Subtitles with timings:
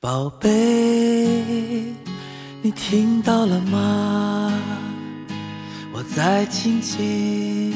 [0.00, 0.48] 宝贝，
[2.62, 4.52] 你听到了吗？
[5.92, 7.74] 我在轻轻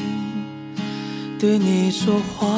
[1.38, 2.48] 对你说话，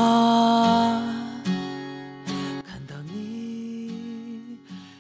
[2.65, 4.59] 看到你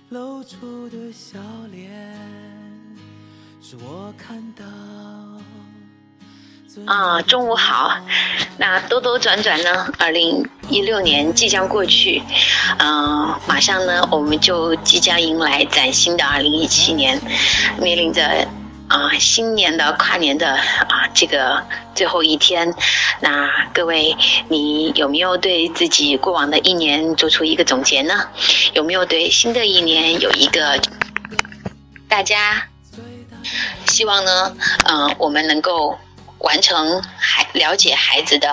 [0.09, 1.39] 露出的笑
[1.73, 1.91] 脸，
[3.61, 4.65] 是我看到。
[6.87, 7.97] 啊，中午好。
[8.57, 12.23] 那兜兜转转呢，二零一六年即将过去，
[12.79, 17.21] 嗯、马上呢，我们就即将迎来崭新的二零一七年，
[17.81, 18.47] 面临着
[18.89, 21.63] 啊、新年的跨年的啊这个
[21.95, 22.73] 最后一天。
[23.21, 24.17] 那各位，
[24.49, 28.29] 你有没有对自己过往的一年做出一个总结呢？
[28.75, 30.81] 有没有对新的一年有一个
[32.09, 32.65] 大家
[33.87, 34.57] 希望呢？
[34.85, 35.99] 嗯、我们能够。
[36.43, 38.51] 完成孩了解孩子的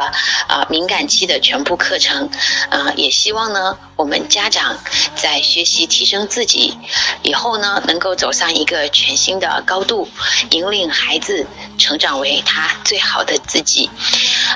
[0.48, 2.30] 啊、敏感期的全部课程，
[2.70, 4.78] 啊、也希望呢我们家长
[5.16, 6.78] 在学习提升自己
[7.24, 10.08] 以后呢，能够走上一个全新的高度，
[10.52, 11.46] 引领孩子
[11.78, 13.90] 成长为他最好的自己。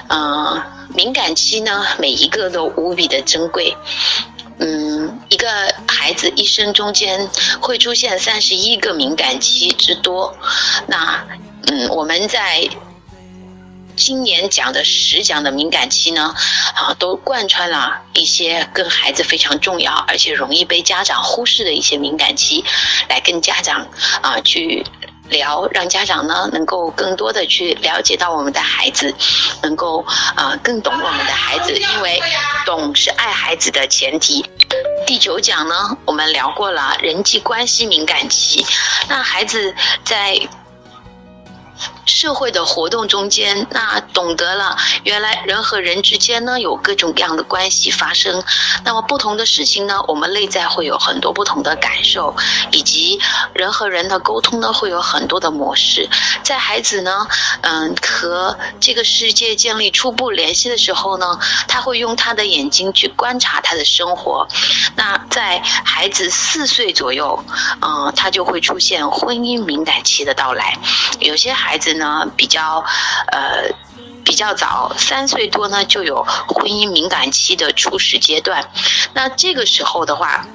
[0.10, 0.62] 嗯、
[0.96, 3.76] 敏感期呢，每一个都无比的珍贵。
[4.60, 7.28] 嗯，一个孩子一生中间
[7.60, 10.36] 会出现三十一个敏感期之多。
[10.88, 11.24] 那
[11.68, 12.70] 嗯，我们在
[13.96, 16.34] 今年讲的十讲的敏感期呢，
[16.76, 22.64] 啊，都贯穿了一些跟孩子非常重要，而且容易被家长忽视的一些敏感期，
[23.10, 23.88] 来跟家长
[24.22, 24.86] 啊去
[25.30, 29.14] 聊，让家长呢能够更多的去了解到我们的孩子，
[29.62, 30.04] 能够
[30.36, 32.22] 啊更懂我们的孩子，因为
[32.66, 34.44] 懂是爱孩子的前提。
[35.06, 38.66] 第九讲呢，我们聊过了人际关系敏感期，
[39.08, 40.40] 那孩子在
[42.06, 48.44] 社会的活动中间，那懂得了原来人和人之间呢有各种各样的关系发生。
[48.84, 52.36] 那么不同的事情呢，我们内在会有很多不同的感受，
[52.72, 53.20] 以及
[53.54, 56.10] 人和人的沟通呢会有很多的模式。
[56.44, 57.28] 在孩子呢，
[57.62, 64.48] 嗯，和这个世界建立初步联系的时候呢，他会用他的眼睛去观察他的生活。
[64.96, 67.44] 那在孩子四岁左右，
[67.82, 70.78] 嗯，他就会出现婚姻敏感期的到来。
[71.20, 72.84] 有些孩子呢比较
[73.32, 73.70] 呃
[74.24, 78.70] 比较早，三岁多呢就有婚姻敏感期的初始阶段。
[79.14, 80.48] 那这个时候的话，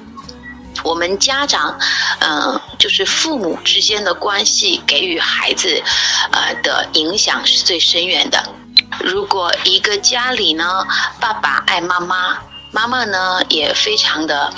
[0.83, 1.77] 我们家长，
[2.19, 5.83] 嗯、就是父母之间的关系给予孩子，
[6.31, 8.43] 呃的影响是最深远的。
[8.99, 10.85] 如果一个家里呢，
[11.19, 12.39] 爸爸爱妈妈，
[12.71, 14.51] 妈妈呢也非常的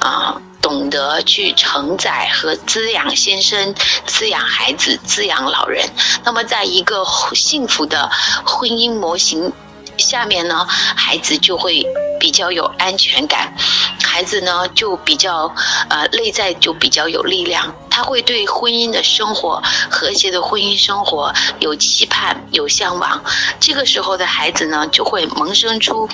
[0.00, 3.74] 啊、懂得去承载和滋养先生、
[4.06, 5.86] 滋养孩子、滋养老人。
[6.24, 7.04] 那么，在一个
[7.34, 8.10] 幸福的
[8.46, 9.52] 婚姻模型
[9.98, 11.84] 下面呢，孩子就会
[12.18, 13.54] 比较有安全感，
[14.02, 15.54] 孩子呢就比较
[15.90, 23.22] 呃内在就比较有力量，他会对婚姻的生活、和谐的婚姻生活有期盼、有向往。
[23.60, 26.08] 这个时候的孩子呢，就会萌生出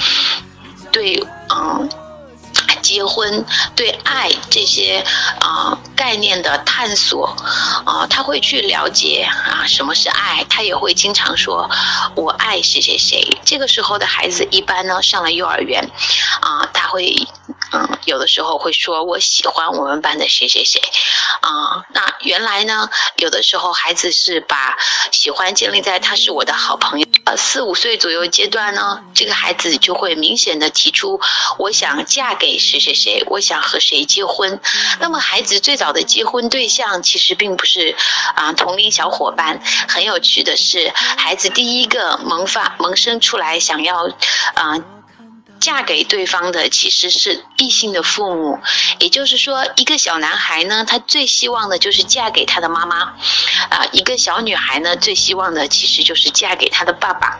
[0.90, 1.24] 对
[1.54, 1.88] 嗯。
[2.90, 3.44] 结婚
[3.76, 5.04] 对爱这些
[5.40, 7.36] 啊、概念的探索
[7.86, 11.70] 啊、他会去了解啊什么是爱，他也会经常说
[12.16, 13.38] 我爱谁谁谁。
[13.44, 15.88] 这个时候的孩子一般呢上了幼儿园
[16.40, 17.28] 啊、他会
[17.72, 20.80] 嗯有的时候会说我喜欢我们班的谁谁谁
[21.40, 24.76] 啊、那原来呢有的时候孩子是把
[25.10, 27.06] 喜欢建立在他是我的好朋友。
[27.24, 31.20] 呃，四五岁左右阶段呢，这个孩子就会明显的提出，
[31.58, 34.60] 我想嫁给谁谁谁，我想和谁结婚。
[34.98, 37.94] 那么孩子最早的结婚对象其实并不是
[38.34, 39.60] 啊、同龄小伙伴。
[39.88, 44.06] 很有趣的是，孩子第一个萌发萌生出来想要
[44.54, 44.76] 啊。
[45.60, 48.58] 嫁给对方的其实是异性的父母，
[48.98, 53.14] 也就是说，一个小男孩呢，他最希望的就是嫁给他的妈妈，
[53.68, 57.38] 啊、一个小女孩呢，最希望的其实就是嫁给他的爸爸。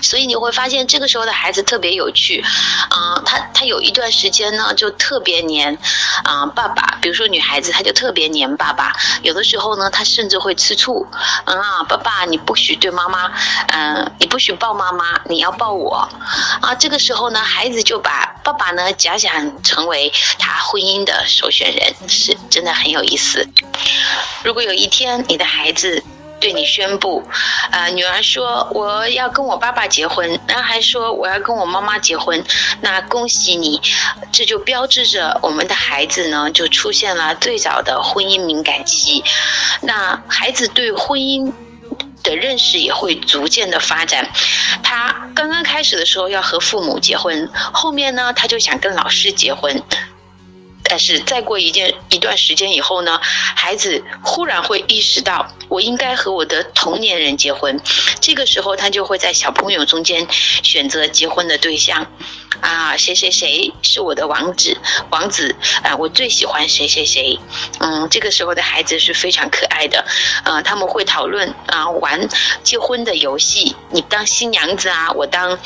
[0.00, 2.42] 所以你会发现，这个时候的孩子特别有趣，
[2.90, 5.78] 啊、他他有一段时间呢，就特别黏，
[6.24, 8.92] 啊、爸爸，比如说女孩子，她就特别黏爸爸，
[9.22, 11.06] 有的时候呢，她甚至会吃醋，
[11.44, 13.30] 嗯啊，爸爸你不许对妈妈，
[13.68, 16.08] 嗯、你不许抱妈妈，你要抱我，
[16.60, 23.48] 啊，这个时候呢，孩子就把爸爸呢假想成为他婚姻的首选人，是真的很有意思。
[24.42, 26.02] 如果有一天你的孩子
[26.40, 27.22] 对你宣布，
[27.70, 32.42] 呃，女儿说我要跟我爸爸结婚，男孩说我要跟我妈妈结婚，
[32.80, 33.80] 那恭喜你，
[34.32, 39.22] 这就标志着我们的孩子呢就出现了最早的婚姻敏感期，
[39.82, 41.52] 那孩子对婚姻。
[42.22, 44.28] 的认识也会逐渐的发展。
[44.82, 49.82] 他刚刚开始的时候要和父母结婚，后面呢他就想跟老师结婚。
[50.82, 57.80] 但是再过一件一段时间以后呢，孩子忽然会意识到，我应该和我的同年人结婚。
[58.20, 60.26] 这个时候，他就会在小朋友中间
[60.62, 62.06] 选择结婚的对象。
[62.60, 64.76] 啊，谁谁谁是我的王子，
[65.10, 67.38] 王子啊，我最喜欢谁谁谁。
[67.78, 70.04] 嗯，这个时候的孩子是非常可爱的。
[70.44, 72.28] 啊，他们会讨论啊，玩
[72.62, 73.76] 结婚的游戏。
[73.90, 75.58] 你当新娘子啊，我当。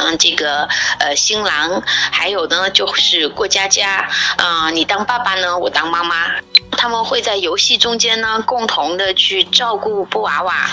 [0.00, 0.66] 嗯，这个
[0.98, 4.70] 呃，新郎，还有呢，就是过家家啊。
[4.70, 6.30] 你当爸爸呢，我当妈妈。
[6.72, 10.70] 他们会在游戏中间呢，共同的去照顾布娃娃，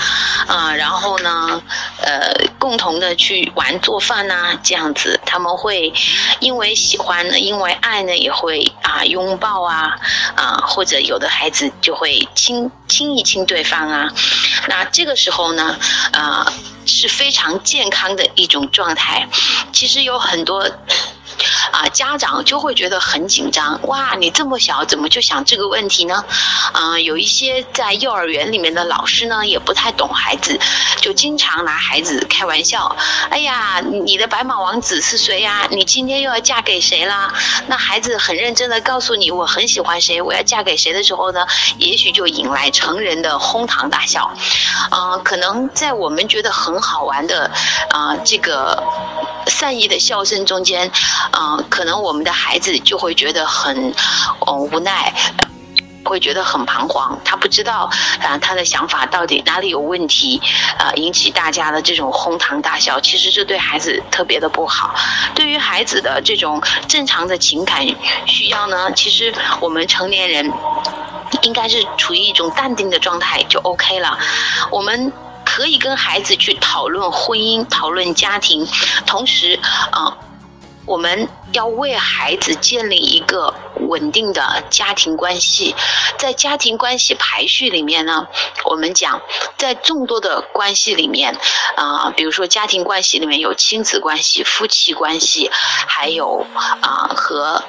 [0.47, 1.61] 啊，然后呢，
[2.01, 5.19] 呃，共同的去玩做饭呐，这样子。
[5.25, 5.93] 他们会
[6.39, 9.97] 因为喜欢呢，因为爱呢，也会啊拥抱啊，
[10.35, 14.09] 啊，或者有的孩子就会亲亲一亲对方啊。
[14.67, 15.77] 那这个时候呢，
[16.13, 16.51] 啊。
[16.89, 19.27] 是非常健康的一种状态。
[19.73, 20.71] 其实有很多。
[21.71, 23.79] 啊，家长就会觉得很紧张。
[23.83, 26.23] 哇，你这么小，怎么就想这个问题呢？
[26.73, 30.59] 嗯，有一些在幼儿园里面的老师呢，也不太懂孩子，
[31.01, 32.95] 就经常拿孩子开玩笑。
[33.29, 35.67] 哎呀，你的白马王子是谁呀？
[35.71, 37.33] 你今天又要嫁给谁啦？
[37.67, 41.45] 那孩子很认真的告诉你，我很喜欢谁，我要嫁给谁的时候呢，
[41.77, 44.31] 也许就引来成人的哄堂大笑。
[44.89, 47.51] 啊，可能在我们觉得很好玩的
[47.91, 48.83] 啊，这个
[49.49, 50.91] 善意的笑声中间。
[51.31, 53.93] 嗯，可能我们的孩子就会觉得很，
[54.45, 55.13] 嗯无奈，
[56.03, 57.19] 会觉得很彷徨。
[57.23, 57.89] 他不知道
[58.21, 60.41] 啊，他的想法到底哪里有问题，
[60.79, 62.99] 啊，引起大家的这种哄堂大笑。
[62.99, 64.95] 其实这对孩子特别的不好。
[65.35, 67.85] 对于孩子的这种正常的情感
[68.25, 70.51] 需要呢，其实我们成年人
[71.41, 74.17] 应该是处于一种淡定的状态就 OK 了。
[74.71, 75.11] 我们
[75.57, 78.67] 可以跟孩子去讨论婚姻，讨论家庭，
[79.07, 79.59] 同时
[79.91, 80.15] 啊。
[80.85, 83.53] 我们要为孩子建立一个
[83.89, 85.75] 稳定的家庭关系，
[86.19, 88.27] 在家庭关系排序里面呢，
[88.65, 89.19] 我们讲，
[89.57, 91.35] 在众多的关系里面，
[91.75, 95.49] 啊，比如说家庭关系里面有亲子关系、夫妻关系，
[95.87, 96.45] 还有
[96.81, 97.63] 啊和。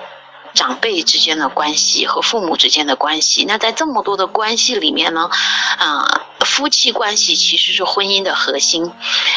[0.54, 5.30] 长辈之间的关系和父母之间的关系，那在这么多的关系里面呢，
[5.78, 6.04] 啊，
[6.48, 8.90] 夫妻关系其实是婚姻的核心。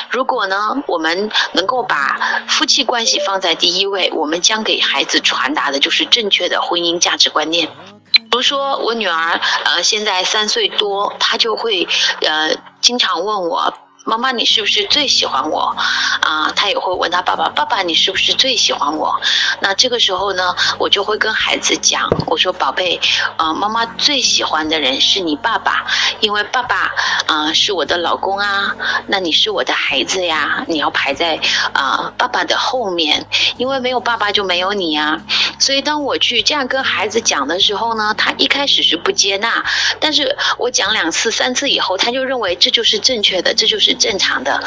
[0.10, 7.70] 如果呢，我们能够把夫妻关系放在第一位，我们将给孩子传达的就是正确的婚姻价值观念。
[8.14, 11.88] 比如说，我女儿呃现在三岁多，她就会
[12.22, 13.74] 呃经常问我。
[14.04, 15.76] 妈妈，你是不是最喜欢我？
[16.22, 19.22] 啊，他也会问他爸爸，爸爸，你是不是最喜欢我？
[19.60, 23.00] 那这个时候呢，我就会跟孩子讲，我说宝贝，
[23.38, 25.86] 啊，妈妈最喜欢的人是你爸爸，
[26.20, 26.92] 因为爸爸，
[27.28, 28.76] 啊，是我的老公啊，
[29.06, 31.40] 那你是我的孩子呀，你要排在
[31.74, 33.28] 啊爸爸的后面，
[33.58, 35.22] 因为没有爸爸就没有你呀。
[35.60, 39.64] 所以当我去这样跟孩子讲的时候呢，他一开始是不接纳，
[40.00, 43.91] 但是我讲两次、三次以后，他就认为这就是正确的，这就是。
[43.92, 44.64] 是正常的，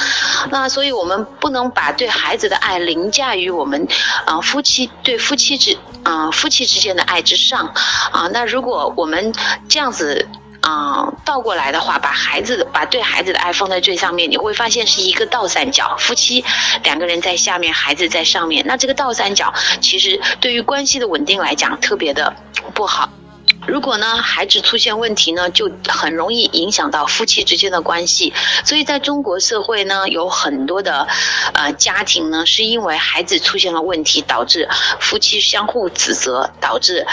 [0.50, 3.88] 那所以我们不能把对孩子的爱凌驾于我们
[4.26, 7.72] 啊夫妻对夫妻之啊夫妻之间的爱之上
[8.12, 8.28] 啊。
[8.32, 9.32] 那如果我们
[9.66, 10.28] 这样子
[10.60, 16.44] 啊倒过来的话，把孩子把对孩子的爱放在最上面，你会发现是一个倒三角，夫妻
[16.82, 18.62] 两个人在下面，孩子在上面。
[18.66, 22.34] 那这个倒三角其实对于关系的稳定来讲特别的
[22.74, 23.08] 不好。
[23.66, 28.32] 如果呢，孩子出现问题呢，就很容易影响到夫妻之间的关系。
[28.64, 31.08] 所以在中国社会呢，有很多的
[31.54, 34.68] 呃家庭呢，是因为孩子出现了问题，导致
[35.00, 37.06] 夫妻相互指责，导致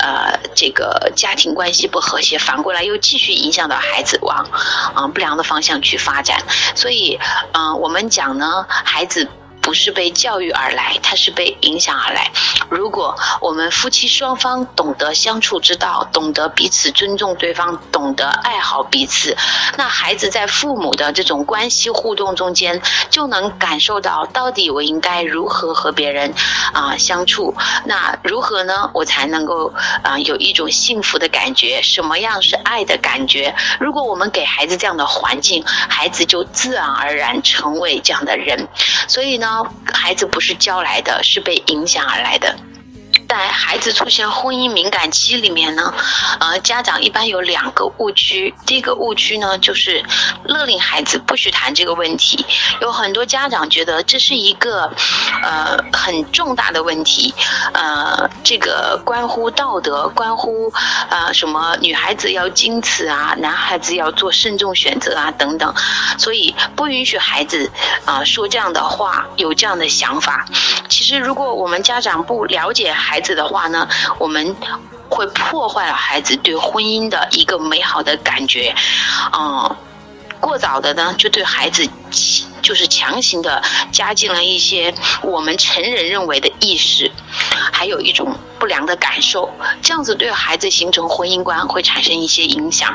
[0.00, 4.48] 呃这个家庭关系不和谐，反过来又继续影响到孩子往
[4.94, 6.42] 啊不良的方向去发展。
[6.74, 7.18] 所以，
[7.52, 9.28] 嗯，我们讲呢，孩子。
[9.68, 12.32] 不是被教育而来，他是被影响而来。
[12.70, 19.36] 如果我们夫妻双方懂得相处之道，懂得彼此尊重对方，懂得爱好彼此，
[19.76, 26.32] 那孩子在父母的这种关系互动中间，就能感受到到底我应该如何和别人
[26.72, 27.54] 啊相处。
[27.84, 28.90] 那如何呢？
[28.94, 31.82] 我才能够啊有一种幸福的感觉？
[31.82, 33.54] 什么样是爱的感觉？
[33.78, 38.66] 如果我们给孩子这样的环境，孩子就自然而然成为这样的人。
[39.06, 39.57] 所以呢？
[39.92, 42.56] 孩子不是教来的，是被影响而来的。
[43.28, 45.92] 在孩子出现婚姻敏感期里面呢，
[46.40, 48.54] 呃，家长一般有两个误区。
[48.64, 50.02] 第一个误区呢，就是
[50.44, 52.44] 勒令孩子不许谈这个问题。
[52.80, 54.90] 有很多家长觉得这是一个
[55.42, 57.34] 呃很重大的问题，
[57.74, 60.72] 呃，这个关乎道德，关乎
[61.10, 65.74] 啊什么女孩子要矜持啊，男孩子要做慎重选择啊等等，
[66.16, 67.70] 所以不允许孩子
[68.06, 70.46] 啊说这样的话，有这样的想法。
[70.88, 73.88] 其实如果我们家长不了解孩，孩子的话呢，
[74.20, 74.54] 我们
[75.08, 78.72] 会破坏了孩子对婚姻的一个美好的感觉，
[79.36, 79.76] 嗯，
[80.38, 81.84] 过早的呢就对孩子
[82.62, 83.60] 就是强行的
[83.90, 87.10] 加进了一些我们成人认为的意识，
[87.72, 89.50] 还有一种不良的感受，
[89.82, 92.94] 这样子对孩子形成婚姻观会产生一些影响。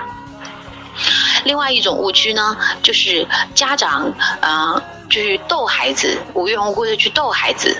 [1.43, 7.77] 另外一种误区呢，就是家长啊，去逗孩子，无缘无故的去逗孩子。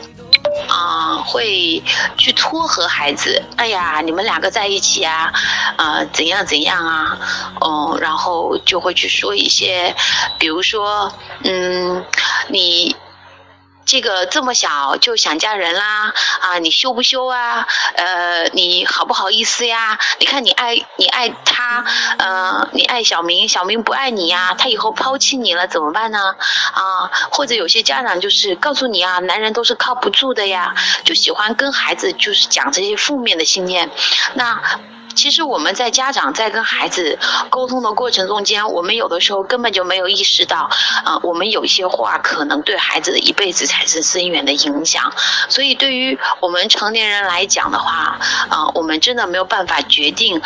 [0.84, 1.82] 啊，会
[2.18, 3.42] 去撮合孩子。
[3.56, 5.32] 哎呀，你们两个在一起啊，
[5.78, 7.18] 啊，怎样怎样啊？
[7.62, 9.96] 哦，然后就会去说一些，
[10.38, 11.14] 比如说，
[11.44, 12.04] 嗯，
[12.50, 12.96] 你。
[13.86, 16.58] 这个这么小就想嫁人啦啊！
[16.60, 17.68] 你羞不羞啊？
[17.96, 20.00] 呃，你好不好意思呀？
[20.20, 21.86] 你看你爱你爱他，
[22.18, 26.36] 呃，你爱小明，小明不爱你呀，他以后抛弃你了怎么办呢？
[26.74, 30.74] 啊，或者有些家长就是告诉你啊，男人都是靠不住的呀，
[31.04, 33.92] 就喜欢跟孩子就是讲这些负面的信念，
[34.34, 34.62] 那。
[35.16, 37.18] 其实我们在家长在跟孩子
[37.50, 40.70] 沟通的过程中间，我们有的时候根本就没有意识到，
[41.06, 45.12] 啊，我们有一些话可能对孩子的一辈子产生深远的影响。
[45.50, 50.40] 所以对于我们成年人来讲的话，啊，我们真的没有办法决定，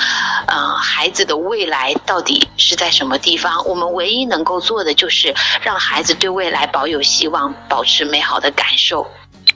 [0.48, 3.66] 啊，孩子的未来到底是在什么地方。
[3.66, 9.08] 我们唯一能够做的就是让孩子对未来保有希望，保持美好的感受。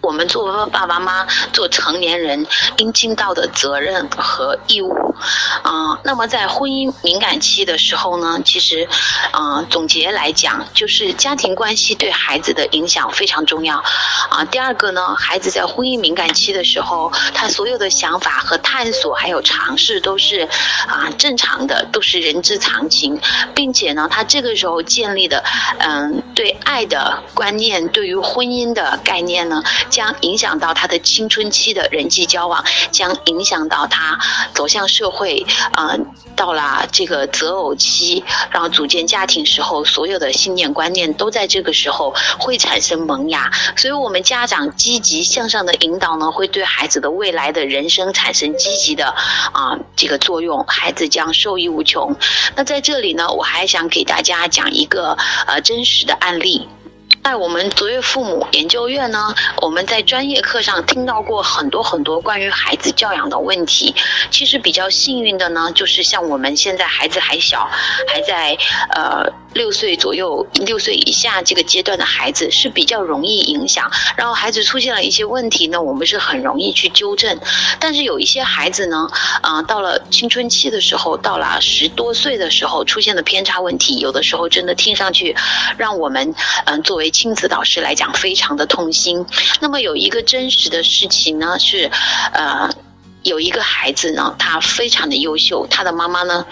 [0.01, 2.45] 我们作为爸爸妈妈，做成年人
[2.77, 5.10] 应尽到的责任和义务，
[5.63, 8.87] 啊，那么在婚姻敏感期的时候呢，其实，
[9.31, 13.77] 啊，总结来讲，就是家庭关系对孩子的影响非常重要，
[14.29, 20.47] 啊，第二个呢，孩子在婚姻敏感期的时候，他所有的想法和探索还有尝试都是
[20.87, 23.19] 啊正常的，都是人之常情，
[23.53, 25.43] 并且呢，他这个时候建立的，
[25.79, 29.61] 嗯，对爱的观念，对于婚姻的概念呢。
[29.89, 34.17] 将影响到他的青春期的人际交往，将影响到他
[34.53, 35.95] 走向社会，啊，
[36.35, 43.51] 到了这个择偶期，然后组建家庭时候，所有的信念观念都在这个时候会产生萌芽。
[43.75, 52.15] 所以，我们家长积极向上的引导呢，会对孩子的未来的人生产生积极的啊这个作用，孩子将受益无穷。
[52.55, 56.67] 那在这里呢，我还想给大家讲一个呃真实的案例。
[57.23, 63.95] 在我们卓越父母研究院呢，我们在专业课上听到过很多很多关于孩子教养的问题。
[64.31, 67.69] 其实比较幸运的呢，就是像我们现在孩子还小，
[68.07, 68.57] 还在
[68.95, 69.31] 呃。
[69.53, 77.39] 六岁左右、六岁以下这个阶段的孩子是比较容易影响，然后孩子出现了一些问题呢，我们是很容易去纠正。
[77.79, 79.07] 但是有一些孩子呢，
[79.41, 85.35] 啊，到了青春期的时候，到了十多岁的时候出现的偏差问题，有的时候真的听上去，
[85.77, 86.33] 让我们
[86.65, 89.25] 嗯作为亲子导师来讲非常的痛心。
[89.59, 91.91] 那么有一个真实的事情呢是，
[92.33, 92.69] 呃。
[93.23, 96.45] 有一个孩子呢，他非常的优秀，他的妈妈呢，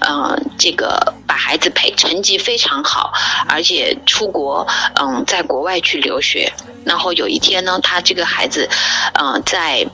[0.00, 3.12] 呃，这个把孩子培成绩非常好，
[3.48, 4.66] 而且出国，
[5.00, 6.52] 嗯，在国外去留学。
[6.84, 8.68] 然后有一天呢，他这个孩子，
[9.14, 9.86] 嗯，在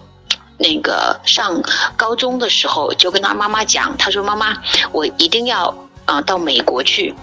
[0.58, 1.62] 那个上
[1.96, 4.56] 高中的时候，就跟他妈妈讲，他说：“妈妈，
[4.92, 7.14] 我一定要啊到美国去。”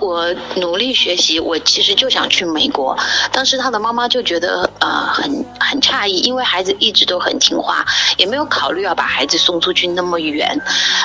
[0.00, 2.96] 我努力学习，我其实就想去美国。
[3.32, 7.84] 当时他的妈妈就觉得呃很很诧异，因为孩子一直都很听话，
[8.16, 10.60] 也没有考虑要把孩子送出去那么远。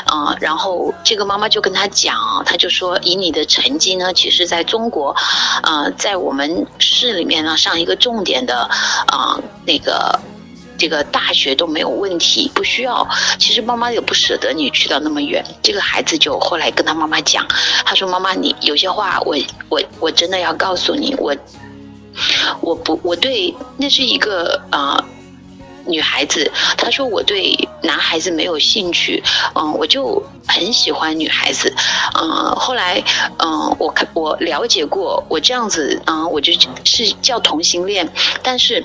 [0.06, 5.16] 啊，然后这个妈妈就跟他讲，他就说以你的成绩呢，其实在中国，
[5.64, 8.70] 呃，在我们市里面呢上一个重点的
[9.08, 10.20] 啊那个。
[10.82, 13.08] 这个大学都没有问题，不需要。
[13.38, 15.46] 其实妈妈也不舍得你去到那么远。
[15.62, 17.48] 这个孩子就后来跟他妈妈讲，
[17.86, 19.38] 他说：“妈妈，你有些话，我
[19.70, 21.36] 我我真的要告诉你，我
[22.62, 25.06] 我不我对那是一个啊
[25.86, 26.52] 女孩子。
[26.76, 29.24] 他说我对男孩子没有兴趣，
[29.54, 31.72] 嗯，我就很喜欢女孩子。
[32.20, 33.04] 嗯，后来
[33.38, 36.52] 嗯，我看我了解过，我这样子嗯，我就
[36.86, 38.12] 是叫同性恋，
[38.42, 38.84] 但是。”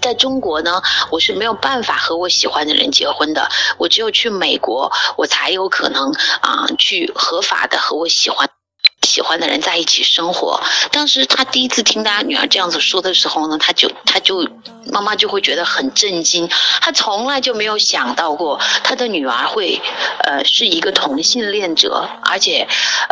[0.00, 3.48] 在中国呢，我是没有办法和我喜欢的人结婚的。
[3.78, 8.48] 我只有去美国，我才有可能啊，去合法的和我喜欢
[9.06, 10.60] 喜欢的人在一起生活。
[10.90, 14.48] 当时他第一次听他女儿这样子说的时候呢，他就他就
[14.92, 16.48] 妈妈就会觉得很震惊。
[16.80, 19.80] 他从来就没有想到过他的女儿会
[20.24, 22.66] 呃是一个同性恋者，而且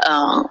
[0.09, 0.49] 嗯。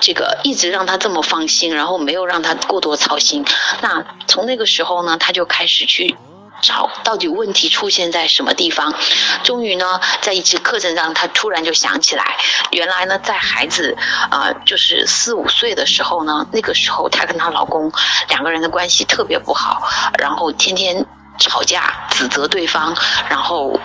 [0.00, 3.44] 这个一直让他这么放心，然后没有让他过多操心。
[3.80, 6.16] 那从那个时候呢，他就开始去
[6.60, 8.94] 找到底问题出现在什么地方。
[9.42, 12.36] 终于呢，在一次课程上，他突然就想起来，
[12.72, 13.96] 原来呢，在孩子
[14.30, 17.92] 啊，就是四五岁的时候呢，那个时候她跟她老公
[18.28, 19.82] 两个人的关系特别不好，
[20.18, 21.04] 然后天天。
[21.36, 22.96] 吵架、指责对方，
[23.28, 23.76] 然后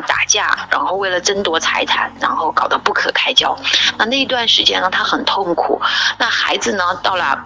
[0.00, 3.56] 打打架，然后为了争夺财产，然后搞得不可开交。
[3.98, 5.80] 那那一段时间呢，他很痛苦。
[6.18, 7.44] 那孩子呢，到了。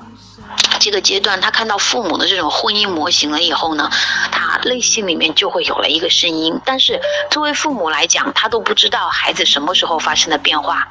[0.78, 3.90] 这个阶段，他看到父母的这种婚姻模型了以后呢，
[4.30, 6.60] 他内心里面就会有了一个声音。
[6.64, 7.00] 但是
[7.30, 10.86] 作为父母来讲，他都不知道孩子什么时候发生的变化。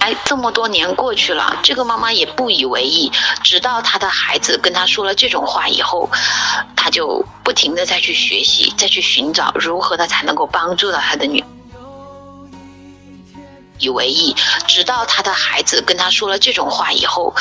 [0.00, 3.10] 哎，这么多年过去了，这个妈妈也不以为意。
[3.42, 6.08] 直到她的孩子跟她说了这种话以后，
[6.76, 11.44] 她就不停的再去学习，再去寻找如何的才能够帮助到她的女。
[13.80, 14.34] 以为意，
[14.66, 17.32] 直到她的孩子跟他说了这种话以后，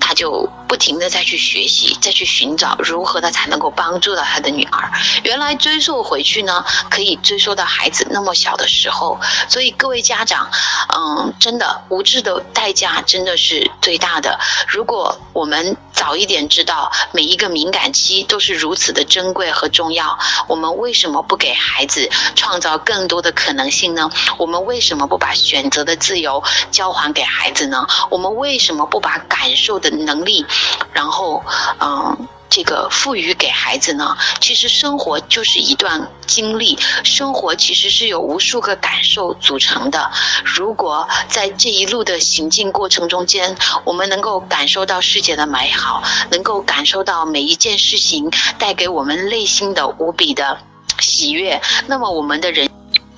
[0.00, 4.92] 她就不停的再去学习，再去寻找如何的才能够帮助到他的女儿。
[5.24, 9.18] 原来追溯回去呢，可以追溯到孩子那么小的时候。
[9.48, 10.50] 所以各位家长，
[10.94, 14.38] 嗯，真的无知的代价真的是最大的。
[14.68, 24.10] 如果我们早一点知道每一个敏感期都是如此的珍贵和重要，我们为什么不给孩子创造更多的可能性呢？
[24.36, 27.86] 我们为什么不把选择的自由交还给孩子呢？
[28.10, 30.44] 我们为什么不把感受的能力，
[30.92, 31.44] 然后，
[31.80, 34.16] 嗯，这个赋予给孩子呢？
[34.40, 40.10] 其实生活就是一段经历，生活其实是由无数个感受组成的。
[40.44, 50.58] 如果在这一路的行进过程中间，我们能够感受到世界的美好，能够感受到每一件事情带给我们内心的无比的
[51.00, 52.68] 喜悦，那么我们的人。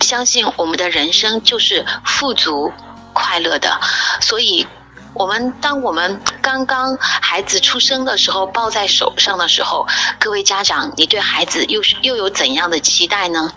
[0.00, 2.73] 相信我们的人生就是富足、
[3.12, 3.80] 快乐的，
[4.20, 4.66] 所以，
[5.12, 9.87] 我们当我们刚刚孩子出生的时候抱在手上的时候，
[10.19, 13.52] 各位家长，你对孩子又是又有怎样的期待呢？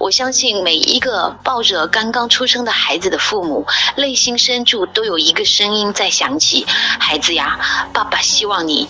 [0.00, 6.66] 我相信每一个抱着刚刚出生的孩子的父母，内心深处都有一个声音在响起：
[6.98, 7.58] 孩子呀，
[7.92, 8.88] 爸爸希望你。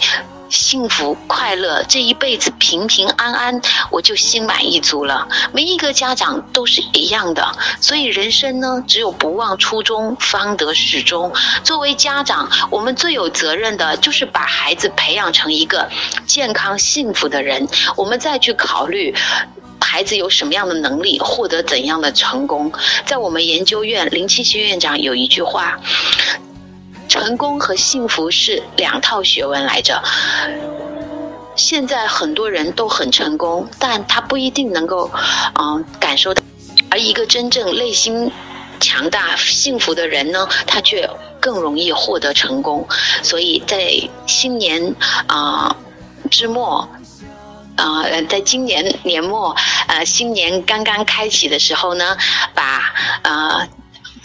[0.48, 3.60] 幸福快乐，这一辈子平平安安，
[3.90, 5.26] 我就心满意足了。
[5.52, 11.32] 每一个家长都是一样的，所以人生呢，只有不忘初衷，方得始终。
[11.64, 15.88] 作为家长，我们最有责任的就是把孩子培养成一个
[16.26, 17.66] 健康幸福的人。
[17.96, 19.14] 我们再去考虑
[19.80, 22.72] 孩子有什么样的能力，获得怎样的成功。
[23.04, 25.78] 在我们研究院，林清熙院长有一句话。
[27.16, 30.02] 成功和幸福是两套学问来着。
[31.56, 35.10] 现在很多人都很成功，但他不一定能够，
[35.58, 36.42] 嗯，感受到。
[36.90, 38.30] 而一个真正内心
[38.78, 41.08] 强大、幸福的人呢，他却
[41.40, 42.86] 更容易获得成功。
[43.22, 43.90] 所以在
[44.26, 44.94] 新年
[45.26, 45.74] 啊
[46.30, 46.86] 之末，
[47.76, 49.56] 啊，在今年年末，
[49.88, 52.18] 呃，新年刚刚开启的时候呢，
[52.54, 53.66] 把呃。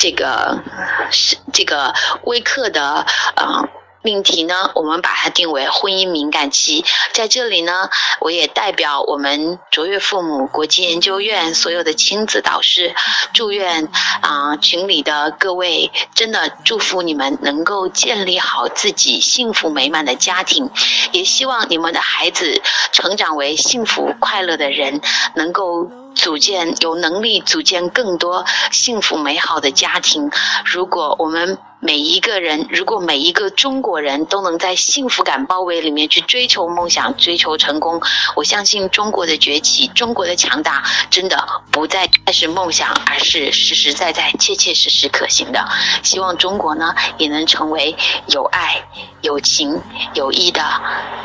[0.01, 0.63] 这个
[1.11, 3.69] 是这个微课的啊
[4.01, 6.83] 命题呢，我们把它定为婚姻敏感期。
[7.13, 7.87] 在这里呢，
[8.19, 12.95] 我也代表我们卓越父母国际研究院所有的亲子导师，
[13.31, 13.89] 祝愿
[14.21, 20.71] 啊群里的各位，真的祝福你们能够建立好自己幸福美满的家庭，
[21.11, 22.59] 也希望你们的孩子
[22.91, 24.99] 成长为幸福快乐的人，
[25.35, 26.00] 能够。
[26.15, 30.30] 组建有能力组建更多幸福美好的家庭。
[30.65, 38.00] 如果我们每一个人，如果每一个中国人都能在幸福感包围里面去追求梦想、追求成功，
[38.36, 45.67] 我相信中国的崛起、中国的强大，真的不再是梦想，而是实实在在、切切实实可行的。
[46.04, 47.95] 希望中国呢，也能成为
[48.28, 48.84] 有爱、
[49.21, 49.82] 有情、
[50.13, 50.63] 有义的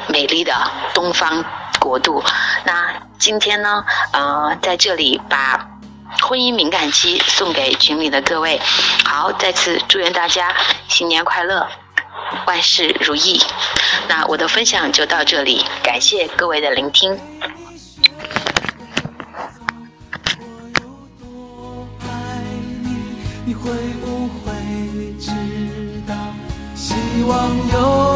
[0.09, 0.55] 美丽的
[0.95, 1.45] 东方
[1.79, 2.23] 国度。
[2.65, 3.06] 那。
[3.19, 5.69] 今天呢，呃，在这里把
[6.23, 8.61] 婚姻敏感期送给群里的各位，
[9.05, 10.55] 好，再次祝愿大家
[10.89, 11.67] 新年快乐，
[12.47, 13.41] 万事如意。
[14.09, 17.19] 那我的分享就到这里，感谢各位的聆听。
[26.75, 28.16] 希望有。